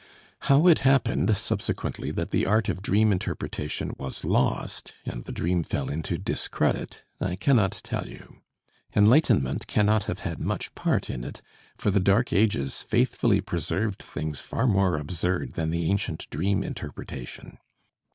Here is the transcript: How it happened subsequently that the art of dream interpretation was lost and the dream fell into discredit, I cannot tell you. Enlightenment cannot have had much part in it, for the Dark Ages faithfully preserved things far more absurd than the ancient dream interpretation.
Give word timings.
How 0.39 0.65
it 0.65 0.79
happened 0.79 1.37
subsequently 1.37 2.09
that 2.09 2.31
the 2.31 2.47
art 2.47 2.69
of 2.69 2.81
dream 2.81 3.11
interpretation 3.11 3.91
was 3.99 4.23
lost 4.25 4.93
and 5.05 5.25
the 5.25 5.31
dream 5.31 5.61
fell 5.61 5.91
into 5.91 6.17
discredit, 6.17 7.03
I 7.19 7.35
cannot 7.35 7.73
tell 7.83 8.09
you. 8.09 8.37
Enlightenment 8.95 9.67
cannot 9.67 10.05
have 10.05 10.21
had 10.21 10.39
much 10.39 10.73
part 10.73 11.07
in 11.11 11.23
it, 11.23 11.43
for 11.75 11.91
the 11.91 11.99
Dark 11.99 12.33
Ages 12.33 12.81
faithfully 12.81 13.41
preserved 13.41 14.01
things 14.01 14.39
far 14.39 14.65
more 14.65 14.97
absurd 14.97 15.53
than 15.53 15.69
the 15.69 15.85
ancient 15.91 16.27
dream 16.31 16.63
interpretation. 16.63 17.59